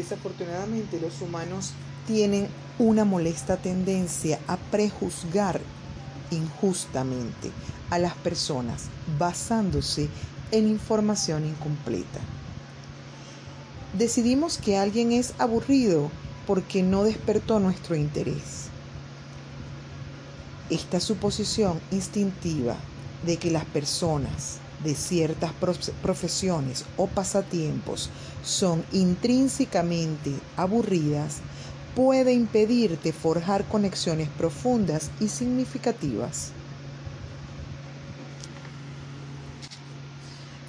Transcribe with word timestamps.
Desafortunadamente 0.00 0.98
los 0.98 1.20
humanos 1.20 1.72
tienen 2.06 2.48
una 2.78 3.04
molesta 3.04 3.58
tendencia 3.58 4.40
a 4.46 4.56
prejuzgar 4.56 5.60
injustamente 6.30 7.50
a 7.90 7.98
las 7.98 8.14
personas 8.14 8.84
basándose 9.18 10.08
en 10.52 10.68
información 10.68 11.44
incompleta. 11.44 12.18
Decidimos 13.92 14.56
que 14.56 14.78
alguien 14.78 15.12
es 15.12 15.34
aburrido 15.36 16.10
porque 16.46 16.82
no 16.82 17.04
despertó 17.04 17.60
nuestro 17.60 17.94
interés. 17.94 18.68
Esta 20.70 20.98
suposición 20.98 21.78
instintiva 21.90 22.76
de 23.26 23.36
que 23.36 23.50
las 23.50 23.66
personas 23.66 24.60
de 24.84 24.94
ciertas 24.94 25.52
profesiones 26.02 26.84
o 26.96 27.06
pasatiempos 27.06 28.10
son 28.42 28.84
intrínsecamente 28.92 30.32
aburridas 30.56 31.38
puede 31.94 32.32
impedirte 32.32 33.12
forjar 33.12 33.64
conexiones 33.64 34.28
profundas 34.28 35.10
y 35.20 35.28
significativas. 35.28 36.52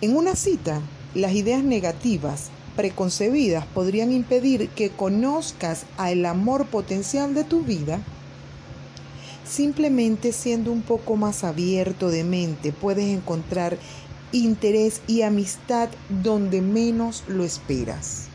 En 0.02 0.16
una 0.16 0.36
cita, 0.36 0.82
las 1.14 1.34
ideas 1.34 1.64
negativas 1.64 2.50
preconcebidas 2.76 3.66
podrían 3.68 4.12
impedir 4.12 4.70
que 4.70 4.90
conozcas 4.90 5.86
al 5.98 6.26
amor 6.26 6.66
potencial 6.66 7.36
de 7.36 7.44
tu 7.44 7.62
vida. 7.62 8.02
Simplemente 9.46 10.32
siendo 10.32 10.72
un 10.72 10.82
poco 10.82 11.18
más 11.18 11.44
abierto 11.44 12.10
de 12.10 12.24
mente 12.24 12.72
puedes 12.72 13.06
encontrar 13.06 13.78
interés 14.32 15.02
y 15.08 15.22
amistad 15.22 15.90
donde 16.24 16.62
menos 16.62 17.24
lo 17.28 17.44
esperas. 17.44 18.28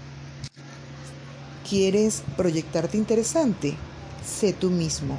¿Quieres 1.68 2.22
proyectarte 2.36 2.96
interesante? 2.96 3.74
Sé 4.24 4.52
tú 4.52 4.70
mismo. 4.70 5.18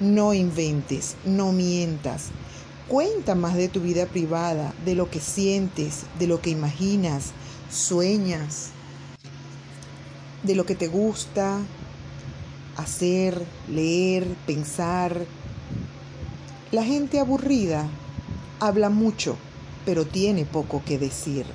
No 0.00 0.34
inventes, 0.34 1.16
no 1.24 1.52
mientas. 1.52 2.26
Cuenta 2.88 3.34
más 3.34 3.54
de 3.54 3.68
tu 3.68 3.80
vida 3.80 4.06
privada, 4.06 4.74
de 4.84 4.94
lo 4.94 5.08
que 5.10 5.20
sientes, 5.20 6.02
de 6.18 6.26
lo 6.26 6.40
que 6.40 6.50
imaginas, 6.50 7.32
sueñas, 7.70 8.70
de 10.42 10.54
lo 10.54 10.66
que 10.66 10.74
te 10.74 10.88
gusta 10.88 11.60
hacer, 12.76 13.44
leer, 13.68 14.26
pensar. 14.46 15.24
La 16.72 16.84
gente 16.84 17.20
aburrida 17.20 17.88
habla 18.60 18.90
mucho, 18.90 19.36
pero 19.84 20.04
tiene 20.04 20.44
poco 20.44 20.82
que 20.84 20.98
decir. 20.98 21.46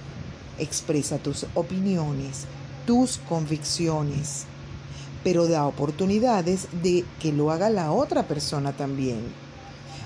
Expresa 0.58 1.17
tus 1.17 1.45
opiniones, 1.55 2.45
tus 2.85 3.17
convicciones, 3.30 4.45
pero 5.23 5.47
da 5.47 5.66
oportunidades 5.66 6.67
de 6.83 7.05
que 7.19 7.31
lo 7.31 7.52
haga 7.52 7.69
la 7.69 7.91
otra 7.91 8.27
persona 8.27 8.73
también. 8.73 9.19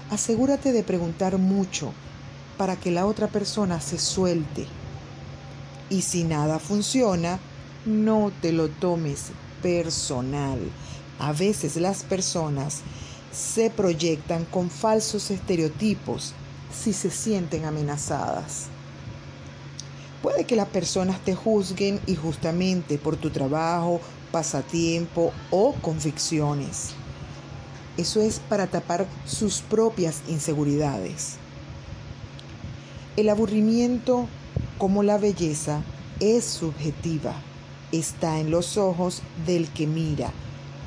Asegúrate 0.10 0.72
de 0.72 0.84
preguntar 0.84 1.38
mucho 1.38 1.94
para 2.58 2.76
que 2.76 2.92
la 2.92 3.06
otra 3.06 3.28
persona 3.28 3.82
se 3.82 3.98
suelte. 3.98 4.68
Y 5.90 6.02
si 6.02 6.24
nada 6.24 6.60
funciona, 6.60 7.40
no 7.86 8.32
te 8.42 8.52
lo 8.52 8.70
tomes 8.70 9.32
personal. 9.62 10.60
A 11.20 11.34
veces 11.34 11.78
las 11.78 12.04
personas 12.04 12.82
se 13.32 13.70
proyectan 13.70 14.46
con 14.46 14.70
falsos 14.70 15.32
estereotipos 15.32 16.34
si 16.74 16.94
se 16.94 17.10
sienten 17.10 17.66
amenazadas. 17.66 18.68
Puede 20.22 20.46
que 20.46 20.56
las 20.56 20.68
personas 20.68 21.20
te 21.20 21.36
juzguen 21.36 22.00
injustamente 22.08 22.98
por 22.98 23.18
tu 23.18 23.30
trabajo, 23.30 24.00
pasatiempo 24.32 25.34
o 25.52 25.74
convicciones. 25.82 26.92
Eso 27.98 28.22
es 28.22 28.40
para 28.40 28.68
tapar 28.68 29.06
sus 29.26 29.62
propias 29.62 30.24
inseguridades. 30.28 31.36
El 33.16 33.30
aburrimiento, 33.30 34.28
como 34.78 35.04
la 35.04 35.18
belleza, 35.18 35.82
es 36.20 36.46
subjetiva. 36.46 37.36
Está 37.92 38.40
en 38.40 38.50
los 38.50 38.78
ojos 38.78 39.22
del 39.46 39.70
que 39.70 39.86
mira 39.86 40.32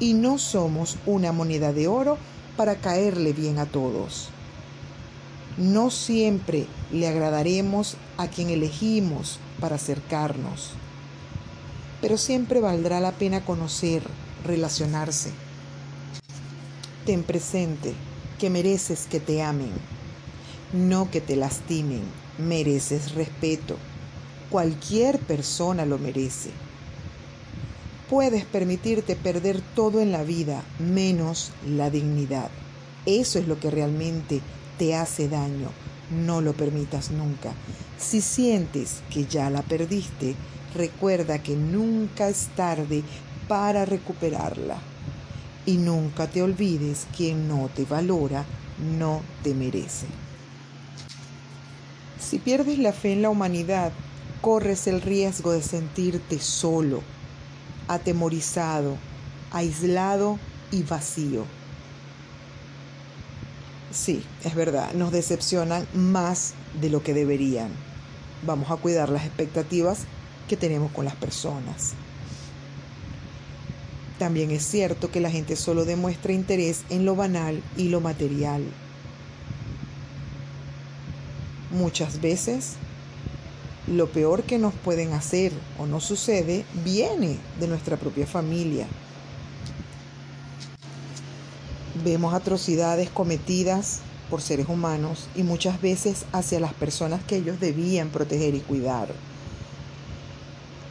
y 0.01 0.15
no 0.15 0.39
somos 0.39 0.97
una 1.07 1.31
moneda 1.31 1.73
de 1.73 1.87
oro 1.87 2.19
para 2.57 2.77
caerle 2.77 3.33
bien 3.33 3.59
a 3.59 3.67
todos. 3.67 4.31
No 5.59 5.91
siempre 5.91 6.67
le 6.93 7.09
agradaremos 7.09 7.97
a 8.19 8.29
quien 8.29 8.51
elegimos 8.51 9.39
para 9.59 9.77
acercarnos, 9.77 10.73
pero 12.03 12.19
siempre 12.19 12.61
valdrá 12.61 13.01
la 13.01 13.13
pena 13.13 13.43
conocer, 13.43 14.03
relacionarse. 14.45 15.31
Ten 17.07 17.23
presente 17.23 17.95
que 18.39 18.51
mereces 18.51 19.07
que 19.07 19.19
te 19.19 19.43
amen, 19.43 19.73
no 20.75 21.11
que 21.11 21.23
te 21.23 21.37
lastimen, 21.37 22.03
mereces 22.37 23.15
respeto. 23.15 23.79
Cualquier 24.51 25.19
persona 25.21 25.87
lo 25.87 25.99
merece. 25.99 26.51
Puedes 28.11 28.45
permitirte 28.45 29.17
perder 29.17 29.63
todo 29.75 30.03
en 30.03 30.13
la 30.13 30.23
vida, 30.23 30.63
menos 30.79 31.51
la 31.67 31.89
dignidad. 31.89 32.51
Eso 33.07 33.39
es 33.39 33.49
lo 33.49 33.59
que 33.59 33.71
realmente 33.71 34.43
te 34.79 34.95
hace 34.95 35.29
daño. 35.29 35.71
No 36.11 36.41
lo 36.41 36.53
permitas 36.53 37.11
nunca. 37.11 37.53
Si 37.99 38.21
sientes 38.21 39.03
que 39.11 39.25
ya 39.27 39.51
la 39.51 39.63
perdiste, 39.63 40.35
recuerda 40.75 41.43
que 41.43 41.57
nunca 41.57 42.29
es 42.29 42.49
tarde 42.55 43.03
para 43.49 43.85
recuperarla. 43.85 44.79
Y 45.65 45.79
nunca 45.79 46.29
te 46.29 46.43
olvides 46.43 47.07
quien 47.17 47.49
no 47.49 47.69
te 47.75 47.85
valora, 47.85 48.45
no 48.99 49.23
te 49.43 49.55
merece. 49.55 50.07
Si 52.21 52.39
pierdes 52.39 52.79
la 52.79 52.93
fe 52.93 53.13
en 53.13 53.23
la 53.23 53.31
humanidad, 53.31 53.93
corres 54.41 54.87
el 54.87 55.01
riesgo 55.01 55.53
de 55.53 55.63
sentirte 55.63 56.39
solo, 56.39 57.03
atemorizado, 57.89 58.97
aislado 59.51 60.39
y 60.71 60.83
vacío. 60.83 61.45
Sí, 63.97 64.23
es 64.45 64.55
verdad, 64.55 64.93
nos 64.93 65.11
decepcionan 65.11 65.87
más 65.95 66.53
de 66.79 66.91
lo 66.91 67.03
que 67.03 67.15
deberían. 67.15 67.71
Vamos 68.45 68.71
a 68.71 68.77
cuidar 68.77 69.09
las 69.09 69.25
expectativas 69.25 70.01
que 70.49 70.57
tenemos 70.59 70.93
con 70.93 71.07
las 71.07 71.17
personas. 71.17 71.95
También 74.19 74.51
es 74.51 74.67
cierto 74.67 75.11
que 75.11 75.21
la 75.21 75.31
gente 75.31 75.57
solo 75.57 75.87
demuestra 75.87 76.35
interés 76.35 76.83
en 76.91 77.07
lo 77.07 77.17
banal 77.17 77.63
y 77.79 77.89
lo 77.89 78.03
material. 78.03 78.65
Muchas 81.71 82.21
veces 82.21 82.75
lo 83.87 84.09
peor 84.11 84.43
que 84.43 84.59
nos 84.59 84.75
pueden 84.75 85.15
hacer 85.15 85.53
o 85.79 85.87
no 85.87 86.01
sucede 86.01 86.67
viene 86.85 87.39
de 87.59 87.67
nuestra 87.67 87.97
propia 87.97 88.27
familia. 88.27 88.87
Vemos 92.07 92.35
atrocidades 92.35 93.11
cometidas 93.11 93.99
por 94.31 94.41
seres 94.41 94.69
humanos 94.69 95.27
y 95.35 95.43
muchas 95.43 95.83
veces 95.83 96.25
hacia 96.31 96.61
las 96.61 96.73
personas 96.73 97.21
que 97.25 97.35
ellos 97.35 97.59
debían 97.59 98.11
proteger 98.11 98.55
y 98.55 98.61
cuidar. 98.61 99.09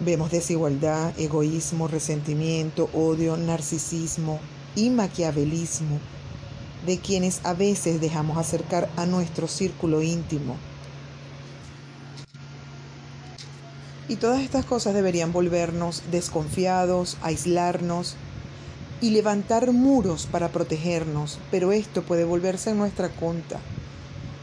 Vemos 0.02 0.30
desigualdad, 0.30 1.18
egoísmo, 1.18 1.88
resentimiento, 1.88 2.90
odio, 2.94 3.38
narcisismo 3.38 4.42
y 4.76 4.90
maquiavelismo 4.90 6.02
de 6.86 7.00
quienes 7.00 7.40
a 7.46 7.53
veces 7.53 8.02
dejamos 8.02 8.38
acercar 8.38 8.90
a 8.97 9.06
nuestro 9.06 9.47
círculo 9.47 10.02
íntimo. 10.02 10.58
Y 14.09 14.18
todas 14.18 14.42
estas 14.42 14.66
cosas 14.66 14.94
deberían 14.94 15.32
volvernos 15.32 16.03
desconfiados, 16.12 17.16
aislarnos 17.22 18.18
y 19.02 19.09
levantar 19.12 19.72
muros 19.72 20.28
para 20.32 20.50
protegernos, 20.50 21.40
pero 21.52 21.72
esto 21.72 22.03
puede 22.03 22.24
volverse 22.24 22.72
en 22.72 22.78
nuestra 22.78 23.09
contra, 23.09 23.59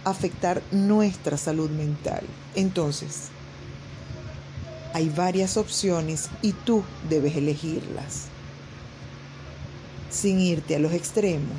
afectar 0.04 0.62
nuestra 0.70 1.36
salud 1.36 1.70
mental. 1.70 2.24
Entonces, 2.54 3.28
hay 4.94 5.08
varias 5.08 5.56
opciones 5.56 6.28
y 6.42 6.52
tú 6.52 6.84
debes 7.08 7.36
elegirlas. 7.36 8.26
Sin 10.10 10.38
irte 10.38 10.76
a 10.76 10.78
los 10.78 10.92
extremos, 10.92 11.56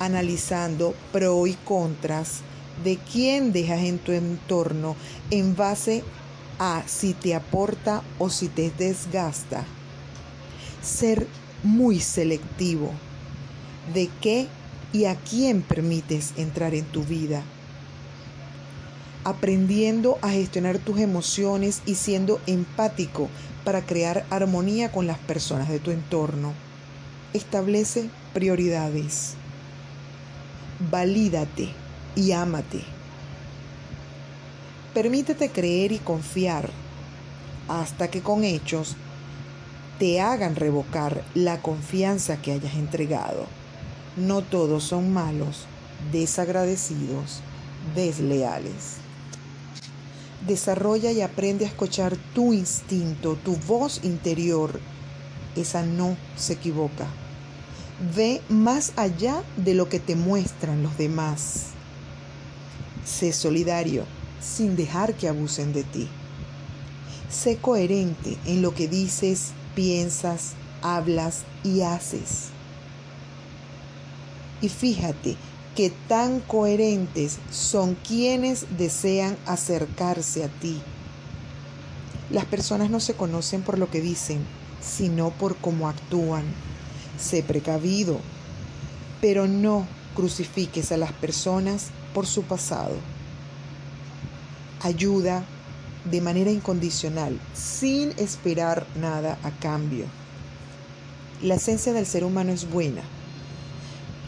analizando 0.00 0.94
pro 1.12 1.46
y 1.46 1.54
contras 1.54 2.40
de 2.82 2.96
quién 2.96 3.52
dejas 3.52 3.80
en 3.80 3.98
tu 3.98 4.12
entorno 4.12 4.96
en 5.30 5.54
base 5.54 6.02
a 6.58 6.82
si 6.86 7.14
te 7.14 7.34
aporta 7.34 8.02
o 8.18 8.30
si 8.30 8.48
te 8.48 8.70
desgasta. 8.70 9.64
Ser 10.82 11.26
muy 11.62 12.00
selectivo 12.00 12.92
de 13.94 14.08
qué 14.20 14.48
y 14.92 15.04
a 15.04 15.14
quién 15.16 15.62
permites 15.62 16.32
entrar 16.36 16.74
en 16.74 16.84
tu 16.84 17.02
vida. 17.04 17.42
aprendiendo 19.24 20.18
a 20.22 20.30
gestionar 20.30 20.78
tus 20.78 20.98
emociones 20.98 21.82
y 21.86 21.94
siendo 21.94 22.40
empático 22.46 23.28
para 23.64 23.82
crear 23.82 24.24
armonía 24.30 24.90
con 24.90 25.06
las 25.06 25.18
personas 25.18 25.68
de 25.68 25.78
tu 25.78 25.90
entorno. 25.90 26.54
Establece 27.34 28.08
prioridades. 28.32 29.34
Valídate 30.90 31.68
y 32.16 32.32
ámate. 32.32 32.82
Permítete 34.94 35.50
creer 35.50 35.92
y 35.92 35.98
confiar 35.98 36.70
hasta 37.68 38.08
que 38.08 38.22
con 38.22 38.42
hechos 38.42 38.96
te 40.00 40.18
hagan 40.18 40.56
revocar 40.56 41.22
la 41.34 41.60
confianza 41.60 42.40
que 42.40 42.52
hayas 42.52 42.74
entregado. 42.76 43.44
No 44.16 44.40
todos 44.40 44.82
son 44.82 45.12
malos, 45.12 45.66
desagradecidos, 46.10 47.42
desleales. 47.94 48.96
Desarrolla 50.46 51.12
y 51.12 51.20
aprende 51.20 51.66
a 51.66 51.68
escuchar 51.68 52.16
tu 52.34 52.54
instinto, 52.54 53.36
tu 53.44 53.56
voz 53.56 54.00
interior. 54.02 54.80
Esa 55.54 55.82
no 55.82 56.16
se 56.34 56.54
equivoca. 56.54 57.06
Ve 58.16 58.40
más 58.48 58.94
allá 58.96 59.42
de 59.58 59.74
lo 59.74 59.90
que 59.90 60.00
te 60.00 60.16
muestran 60.16 60.82
los 60.82 60.96
demás. 60.96 61.66
Sé 63.04 63.34
solidario 63.34 64.06
sin 64.40 64.76
dejar 64.76 65.12
que 65.12 65.28
abusen 65.28 65.74
de 65.74 65.82
ti. 65.84 66.08
Sé 67.28 67.58
coherente 67.58 68.38
en 68.46 68.62
lo 68.62 68.74
que 68.74 68.88
dices, 68.88 69.52
piensas, 69.74 70.52
hablas 70.82 71.44
y 71.64 71.82
haces. 71.82 72.48
Y 74.60 74.68
fíjate 74.68 75.36
que 75.74 75.90
tan 76.08 76.40
coherentes 76.40 77.38
son 77.50 77.94
quienes 77.94 78.66
desean 78.76 79.36
acercarse 79.46 80.44
a 80.44 80.48
ti. 80.48 80.80
Las 82.30 82.44
personas 82.44 82.90
no 82.90 83.00
se 83.00 83.14
conocen 83.14 83.62
por 83.62 83.78
lo 83.78 83.90
que 83.90 84.00
dicen, 84.00 84.44
sino 84.80 85.30
por 85.30 85.56
cómo 85.56 85.88
actúan. 85.88 86.44
Sé 87.18 87.42
precavido, 87.42 88.20
pero 89.20 89.46
no 89.46 89.86
crucifiques 90.14 90.92
a 90.92 90.96
las 90.96 91.12
personas 91.12 91.88
por 92.14 92.26
su 92.26 92.42
pasado. 92.42 92.96
Ayuda 94.82 95.44
de 96.04 96.20
manera 96.20 96.50
incondicional, 96.50 97.38
sin 97.54 98.10
esperar 98.18 98.86
nada 98.96 99.38
a 99.42 99.50
cambio. 99.50 100.06
La 101.42 101.54
esencia 101.54 101.92
del 101.92 102.06
ser 102.06 102.24
humano 102.24 102.52
es 102.52 102.70
buena, 102.70 103.02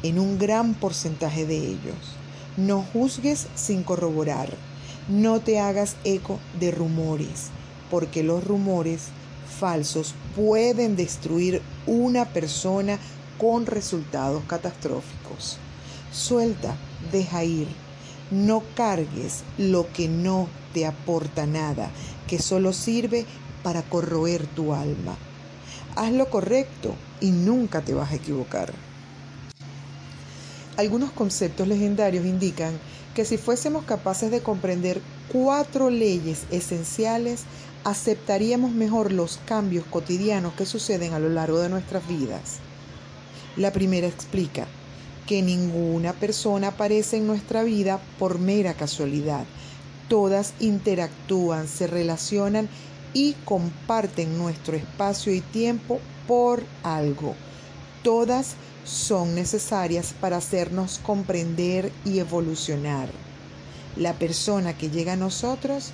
en 0.03 0.19
un 0.19 0.39
gran 0.39 0.75
porcentaje 0.75 1.47
de 1.47 1.57
ellos. 1.57 2.17
No 2.57 2.83
juzgues 2.83 3.47
sin 3.55 3.83
corroborar. 3.83 4.51
No 5.09 5.41
te 5.41 5.59
hagas 5.59 5.97
eco 6.05 6.39
de 6.61 6.71
rumores, 6.71 7.49
porque 7.91 8.23
los 8.23 8.45
rumores 8.45 9.09
falsos 9.59 10.15
pueden 10.37 10.97
destruir 10.97 11.63
una 11.87 12.27
persona 12.27 12.99
con 13.39 13.67
resultados 13.67 14.43
catastróficos. 14.47 15.59
Suelta, 16.13 16.77
deja 17.11 17.45
ir. 17.45 17.69
No 18.33 18.63
cargues 18.75 19.43
lo 19.59 19.93
que 19.93 20.09
no 20.09 20.49
te 20.73 20.87
aporta 20.87 21.45
nada, 21.45 21.91
que 22.27 22.39
solo 22.39 22.73
sirve 22.73 23.27
para 23.63 23.83
corroer 23.83 24.47
tu 24.47 24.73
alma. 24.73 25.19
Haz 25.97 26.13
lo 26.13 26.31
correcto 26.31 26.95
y 27.21 27.31
nunca 27.31 27.83
te 27.83 27.93
vas 27.93 28.11
a 28.11 28.15
equivocar. 28.15 28.73
Algunos 30.79 31.13
conceptos 31.13 31.69
legendarios 31.69 32.25
indican 32.25 32.73
que 33.15 33.27
si 33.27 33.37
fuésemos 33.37 33.85
capaces 33.85 34.31
de 34.31 34.41
comprender 34.41 35.03
cuatro 35.31 35.91
leyes 35.91 36.45
esenciales, 36.51 37.43
aceptaríamos 37.85 38.73
mejor 38.73 39.13
los 39.13 39.41
cambios 39.45 39.85
cotidianos 39.85 40.55
que 40.55 40.65
suceden 40.65 41.13
a 41.13 41.19
lo 41.19 41.29
largo 41.29 41.59
de 41.59 41.69
nuestras 41.69 42.09
vidas. 42.09 42.61
La 43.57 43.75
primera 43.75 44.07
explica 44.07 44.69
que 45.27 45.43
ninguna 45.43 46.13
persona 46.13 46.69
aparece 46.69 47.19
en 47.19 47.27
nuestra 47.27 47.63
vida 47.63 48.01
por 48.19 48.39
mera 48.39 48.75
casualidad. 48.75 49.45
Todas 50.09 50.55
interactúan, 50.61 51.69
se 51.69 51.87
relacionan 51.87 52.69
y 53.15 53.35
comparten 53.45 54.37
nuestro 54.39 54.77
espacio 54.77 55.33
y 55.33 55.41
tiempo 55.41 56.01
por 56.27 56.65
algo. 56.83 57.35
Todas 58.03 58.55
son 58.85 59.35
necesarias 59.35 60.15
para 60.21 60.39
hacernos 60.39 60.99
comprender 60.99 61.93
y 62.05 62.19
evolucionar. 62.19 63.09
La 63.97 64.15
persona 64.15 64.77
que 64.77 64.91
llega 64.91 65.13
a 65.13 65.17
nosotros 65.17 65.93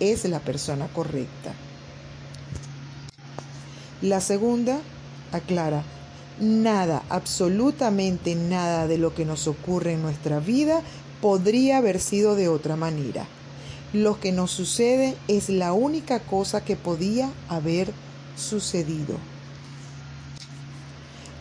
es 0.00 0.24
la 0.24 0.40
persona 0.40 0.88
correcta. 0.88 1.52
La 4.00 4.20
segunda 4.20 4.80
aclara, 5.32 5.82
nada, 6.40 7.02
absolutamente 7.08 8.34
nada 8.34 8.86
de 8.86 8.98
lo 8.98 9.14
que 9.14 9.24
nos 9.24 9.46
ocurre 9.46 9.94
en 9.94 10.02
nuestra 10.02 10.40
vida 10.40 10.82
podría 11.20 11.78
haber 11.78 12.00
sido 12.00 12.34
de 12.34 12.48
otra 12.48 12.76
manera. 12.76 13.26
Lo 13.92 14.18
que 14.18 14.32
nos 14.32 14.50
sucede 14.50 15.14
es 15.28 15.48
la 15.48 15.72
única 15.72 16.20
cosa 16.20 16.64
que 16.64 16.76
podía 16.76 17.30
haber 17.48 17.92
sucedido. 18.36 19.16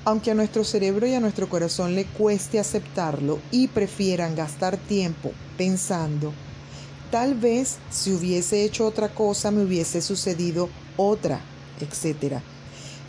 Aunque 0.05 0.31
a 0.31 0.35
nuestro 0.35 0.63
cerebro 0.63 1.07
y 1.07 1.13
a 1.13 1.19
nuestro 1.19 1.49
corazón 1.49 1.95
le 1.95 2.05
cueste 2.05 2.59
aceptarlo 2.59 3.39
y 3.51 3.69
prefieran 3.69 4.35
gastar 4.35 4.77
tiempo 4.77 5.31
pensando, 5.57 6.33
tal 7.09 7.35
vez 7.35 7.77
si 7.89 8.11
hubiese 8.11 8.65
hecho 8.65 8.85
otra 8.85 9.09
cosa 9.09 9.49
me 9.49 9.63
hubiese 9.63 10.01
sucedido 10.01 10.69
otra, 10.97 11.39
etc. 11.79 12.41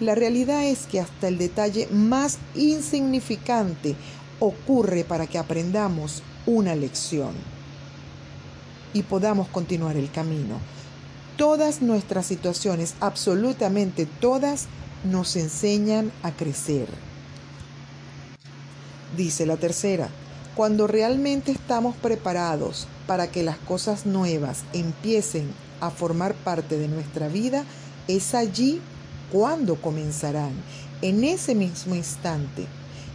La 0.01 0.15
realidad 0.15 0.65
es 0.65 0.87
que 0.87 1.01
hasta 1.01 1.29
el 1.29 1.39
detalle 1.39 1.87
más 1.89 2.39
insignificante 2.55 3.95
ocurre 4.41 5.05
para 5.05 5.27
que 5.27 5.39
aprendamos 5.39 6.23
una 6.47 6.75
lección 6.75 7.33
y 8.93 9.03
podamos 9.03 9.49
continuar 9.49 9.97
el 9.97 10.11
camino. 10.11 10.59
Todas 11.37 11.83
nuestras 11.83 12.27
situaciones, 12.27 12.95
absolutamente 13.01 14.07
todas, 14.07 14.67
nos 15.05 15.37
enseñan 15.37 16.11
a 16.23 16.33
crecer. 16.33 16.89
Dice 19.17 19.47
la 19.47 19.57
tercera, 19.57 20.09
cuando 20.55 20.87
realmente 20.87 21.53
estamos 21.53 21.97
preparados 21.97 22.87
para 23.07 23.31
que 23.31 23.43
las 23.43 23.59
cosas 23.59 24.07
nuevas 24.07 24.63
empiecen 24.73 25.49
a 25.81 25.91
formar 25.91 26.35
parte 26.35 26.79
de 26.79 26.89
nuestra 26.89 27.29
vida, 27.29 27.65
es 28.07 28.35
allí 28.35 28.81
cuando 29.35 29.75
comenzarán. 29.75 30.53
En 31.03 31.25
ese 31.25 31.57
mismo 31.57 31.97
instante 31.97 32.67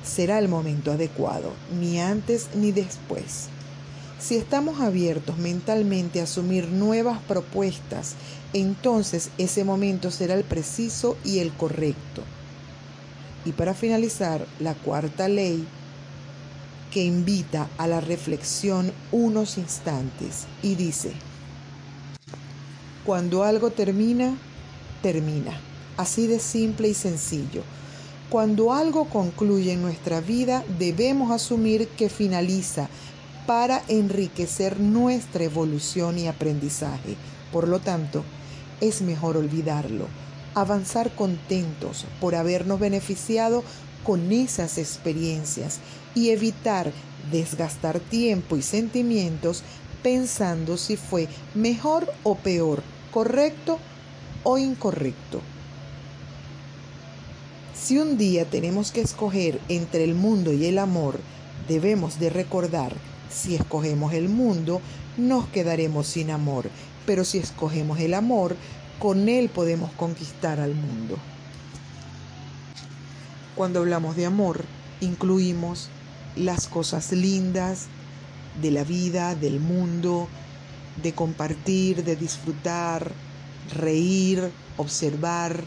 será 0.03 0.37
el 0.37 0.49
momento 0.49 0.91
adecuado, 0.91 1.53
ni 1.79 1.97
antes 2.01 2.49
ni 2.55 2.73
después. 2.73 3.47
Si 4.19 4.35
estamos 4.35 4.81
abiertos 4.81 5.37
mentalmente 5.37 6.19
a 6.19 6.23
asumir 6.23 6.67
nuevas 6.67 7.19
propuestas, 7.21 8.15
entonces 8.51 9.29
ese 9.37 9.63
momento 9.63 10.11
será 10.11 10.33
el 10.33 10.43
preciso 10.43 11.15
y 11.23 11.39
el 11.39 11.53
correcto. 11.53 12.23
Y 13.45 13.53
para 13.53 13.73
finalizar, 13.73 14.45
la 14.59 14.73
cuarta 14.73 15.29
ley 15.29 15.65
que 16.91 17.05
invita 17.05 17.69
a 17.77 17.87
la 17.87 18.01
reflexión 18.01 18.91
unos 19.13 19.57
instantes 19.57 20.47
y 20.61 20.75
dice, 20.75 21.13
cuando 23.05 23.45
algo 23.45 23.69
termina, 23.69 24.35
termina. 25.01 25.68
Así 25.99 26.27
de 26.27 26.39
simple 26.39 26.87
y 26.87 26.93
sencillo. 26.93 27.61
Cuando 28.29 28.71
algo 28.71 29.09
concluye 29.09 29.73
en 29.73 29.81
nuestra 29.81 30.21
vida, 30.21 30.63
debemos 30.79 31.29
asumir 31.29 31.89
que 31.89 32.07
finaliza 32.07 32.87
para 33.45 33.83
enriquecer 33.89 34.79
nuestra 34.79 35.43
evolución 35.43 36.17
y 36.17 36.29
aprendizaje. 36.29 37.17
Por 37.51 37.67
lo 37.67 37.81
tanto, 37.81 38.23
es 38.79 39.01
mejor 39.01 39.35
olvidarlo, 39.35 40.07
avanzar 40.55 41.13
contentos 41.15 42.05
por 42.21 42.33
habernos 42.33 42.79
beneficiado 42.79 43.65
con 44.05 44.31
esas 44.31 44.77
experiencias 44.77 45.79
y 46.15 46.29
evitar 46.29 46.93
desgastar 47.29 47.99
tiempo 47.99 48.55
y 48.55 48.61
sentimientos 48.61 49.63
pensando 50.01 50.77
si 50.77 50.95
fue 50.95 51.27
mejor 51.55 52.09
o 52.23 52.35
peor, 52.35 52.83
correcto 53.11 53.79
o 54.43 54.57
incorrecto. 54.57 55.41
Si 57.81 57.97
un 57.97 58.17
día 58.17 58.43
tenemos 58.43 58.91
que 58.91 58.99
escoger 58.99 59.59
entre 59.69 60.03
el 60.03 60.13
mundo 60.13 60.51
y 60.51 60.65
el 60.65 60.79
amor, 60.79 61.19
debemos 61.67 62.19
de 62.19 62.29
recordar 62.29 62.93
si 63.29 63.55
escogemos 63.55 64.13
el 64.13 64.27
mundo, 64.27 64.81
nos 65.17 65.47
quedaremos 65.47 66.05
sin 66.05 66.29
amor, 66.29 66.69
pero 67.05 67.23
si 67.23 67.37
escogemos 67.37 67.99
el 67.99 68.15
amor, 68.15 68.57
con 68.99 69.29
él 69.29 69.47
podemos 69.47 69.91
conquistar 69.93 70.59
al 70.59 70.75
mundo. 70.75 71.17
Cuando 73.55 73.79
hablamos 73.79 74.17
de 74.17 74.25
amor, 74.25 74.65
incluimos 74.99 75.89
las 76.35 76.67
cosas 76.67 77.13
lindas 77.13 77.87
de 78.61 78.71
la 78.71 78.83
vida, 78.83 79.35
del 79.35 79.61
mundo, 79.61 80.27
de 81.01 81.13
compartir, 81.13 82.03
de 82.03 82.17
disfrutar, 82.17 83.09
reír, 83.73 84.51
observar, 84.75 85.63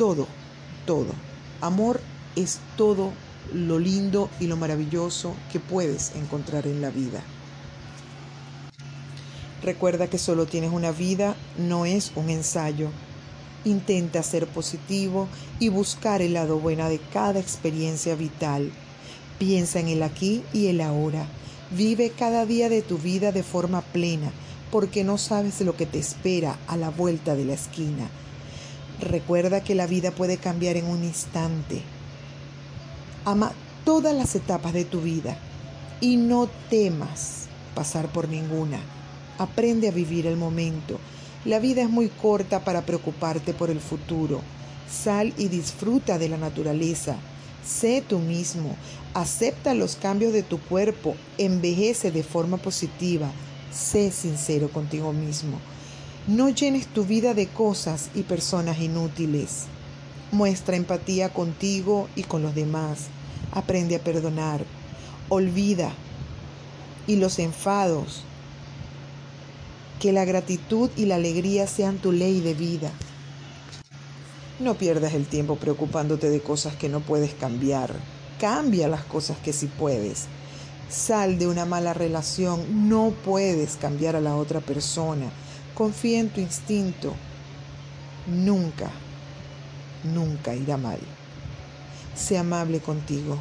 todo, 0.00 0.26
todo. 0.86 1.12
Amor 1.60 2.00
es 2.34 2.58
todo 2.78 3.12
lo 3.52 3.78
lindo 3.78 4.30
y 4.40 4.46
lo 4.46 4.56
maravilloso 4.56 5.34
que 5.52 5.60
puedes 5.60 6.14
encontrar 6.16 6.66
en 6.66 6.80
la 6.80 6.88
vida. 6.88 7.22
Recuerda 9.62 10.08
que 10.08 10.16
solo 10.16 10.46
tienes 10.46 10.72
una 10.72 10.90
vida, 10.90 11.36
no 11.58 11.84
es 11.84 12.12
un 12.16 12.30
ensayo. 12.30 12.88
Intenta 13.66 14.22
ser 14.22 14.46
positivo 14.46 15.28
y 15.58 15.68
buscar 15.68 16.22
el 16.22 16.32
lado 16.32 16.58
bueno 16.58 16.88
de 16.88 16.98
cada 17.12 17.38
experiencia 17.38 18.14
vital. 18.14 18.72
Piensa 19.38 19.80
en 19.80 19.88
el 19.88 20.02
aquí 20.02 20.42
y 20.54 20.68
el 20.68 20.80
ahora. 20.80 21.26
Vive 21.72 22.08
cada 22.08 22.46
día 22.46 22.70
de 22.70 22.80
tu 22.80 22.96
vida 22.96 23.32
de 23.32 23.42
forma 23.42 23.82
plena, 23.82 24.32
porque 24.70 25.04
no 25.04 25.18
sabes 25.18 25.60
lo 25.60 25.76
que 25.76 25.84
te 25.84 25.98
espera 25.98 26.58
a 26.68 26.78
la 26.78 26.88
vuelta 26.88 27.34
de 27.34 27.44
la 27.44 27.52
esquina. 27.52 28.08
Recuerda 29.00 29.62
que 29.62 29.74
la 29.74 29.86
vida 29.86 30.10
puede 30.10 30.36
cambiar 30.36 30.76
en 30.76 30.84
un 30.84 31.02
instante. 31.02 31.80
Ama 33.24 33.52
todas 33.84 34.14
las 34.14 34.34
etapas 34.34 34.74
de 34.74 34.84
tu 34.84 35.00
vida 35.00 35.38
y 36.02 36.16
no 36.16 36.48
temas 36.68 37.46
pasar 37.74 38.12
por 38.12 38.28
ninguna. 38.28 38.78
Aprende 39.38 39.88
a 39.88 39.92
vivir 39.92 40.26
el 40.26 40.36
momento. 40.36 40.98
La 41.46 41.60
vida 41.60 41.80
es 41.80 41.88
muy 41.88 42.08
corta 42.08 42.62
para 42.62 42.82
preocuparte 42.82 43.54
por 43.54 43.70
el 43.70 43.80
futuro. 43.80 44.42
Sal 44.90 45.32
y 45.38 45.48
disfruta 45.48 46.18
de 46.18 46.28
la 46.28 46.36
naturaleza. 46.36 47.16
Sé 47.64 48.04
tú 48.06 48.18
mismo. 48.18 48.76
Acepta 49.14 49.72
los 49.72 49.96
cambios 49.96 50.34
de 50.34 50.42
tu 50.42 50.60
cuerpo. 50.60 51.14
Envejece 51.38 52.10
de 52.10 52.22
forma 52.22 52.58
positiva. 52.58 53.30
Sé 53.72 54.10
sincero 54.10 54.68
contigo 54.68 55.14
mismo. 55.14 55.58
No 56.26 56.50
llenes 56.50 56.86
tu 56.86 57.06
vida 57.06 57.32
de 57.32 57.46
cosas 57.46 58.10
y 58.14 58.22
personas 58.22 58.78
inútiles. 58.78 59.64
Muestra 60.32 60.76
empatía 60.76 61.30
contigo 61.30 62.08
y 62.14 62.24
con 62.24 62.42
los 62.42 62.54
demás. 62.54 63.06
Aprende 63.52 63.96
a 63.96 64.04
perdonar. 64.04 64.64
Olvida. 65.30 65.92
Y 67.06 67.16
los 67.16 67.38
enfados. 67.38 68.22
Que 69.98 70.12
la 70.12 70.26
gratitud 70.26 70.90
y 70.94 71.06
la 71.06 71.14
alegría 71.14 71.66
sean 71.66 71.96
tu 71.96 72.12
ley 72.12 72.40
de 72.40 72.52
vida. 72.52 72.92
No 74.60 74.74
pierdas 74.74 75.14
el 75.14 75.26
tiempo 75.26 75.56
preocupándote 75.56 76.28
de 76.28 76.42
cosas 76.42 76.76
que 76.76 76.90
no 76.90 77.00
puedes 77.00 77.32
cambiar. 77.32 77.94
Cambia 78.38 78.88
las 78.88 79.04
cosas 79.04 79.38
que 79.38 79.54
sí 79.54 79.66
puedes. 79.78 80.26
Sal 80.90 81.38
de 81.38 81.46
una 81.46 81.64
mala 81.64 81.94
relación. 81.94 82.88
No 82.90 83.14
puedes 83.24 83.76
cambiar 83.76 84.16
a 84.16 84.20
la 84.20 84.36
otra 84.36 84.60
persona. 84.60 85.30
Confía 85.74 86.20
en 86.20 86.30
tu 86.30 86.40
instinto. 86.40 87.14
Nunca 88.26 88.90
nunca 90.04 90.54
irá 90.54 90.76
mal. 90.76 90.98
Sé 92.14 92.38
amable 92.38 92.80
contigo. 92.80 93.38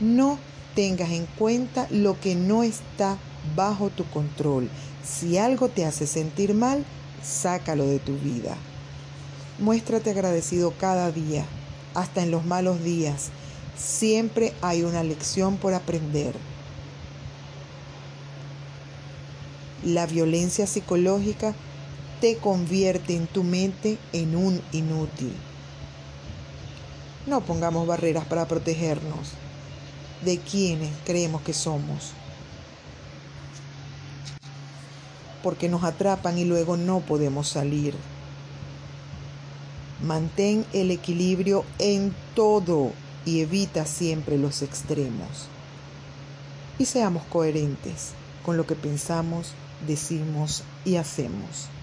No 0.00 0.38
tengas 0.74 1.10
en 1.10 1.26
cuenta 1.26 1.86
lo 1.90 2.18
que 2.20 2.34
no 2.34 2.62
está 2.62 3.18
bajo 3.54 3.90
tu 3.90 4.04
control. 4.10 4.68
Si 5.04 5.38
algo 5.38 5.68
te 5.68 5.84
hace 5.84 6.06
sentir 6.06 6.54
mal, 6.54 6.84
sácalo 7.22 7.86
de 7.86 7.98
tu 7.98 8.16
vida. 8.18 8.56
Muéstrate 9.58 10.10
agradecido 10.10 10.72
cada 10.72 11.12
día, 11.12 11.44
hasta 11.94 12.22
en 12.22 12.30
los 12.30 12.44
malos 12.44 12.82
días. 12.82 13.28
Siempre 13.76 14.52
hay 14.62 14.82
una 14.82 15.02
lección 15.02 15.56
por 15.56 15.74
aprender. 15.74 16.34
La 19.84 20.06
violencia 20.06 20.66
psicológica 20.66 21.54
te 22.22 22.38
convierte 22.38 23.14
en 23.14 23.26
tu 23.26 23.44
mente 23.44 23.98
en 24.14 24.34
un 24.34 24.62
inútil. 24.72 25.34
No 27.26 27.42
pongamos 27.42 27.86
barreras 27.86 28.24
para 28.24 28.48
protegernos 28.48 29.32
de 30.24 30.38
quienes 30.38 30.90
creemos 31.04 31.42
que 31.42 31.52
somos. 31.52 32.12
Porque 35.42 35.68
nos 35.68 35.84
atrapan 35.84 36.38
y 36.38 36.46
luego 36.46 36.78
no 36.78 37.00
podemos 37.00 37.48
salir. 37.48 37.94
Mantén 40.02 40.64
el 40.72 40.90
equilibrio 40.92 41.66
en 41.78 42.14
todo 42.34 42.92
y 43.26 43.40
evita 43.40 43.84
siempre 43.84 44.38
los 44.38 44.62
extremos. 44.62 45.48
Y 46.78 46.86
seamos 46.86 47.24
coherentes 47.24 48.12
con 48.44 48.56
lo 48.56 48.66
que 48.66 48.74
pensamos, 48.74 49.52
decimos 49.86 50.64
y 50.84 50.96
hacemos. 50.96 51.73